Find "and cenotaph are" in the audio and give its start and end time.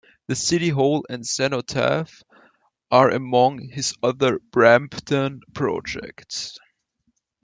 1.11-3.11